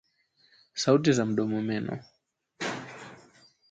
Sauti 0.73 1.13
za 1.13 1.25
mdomo-meno 1.25 1.99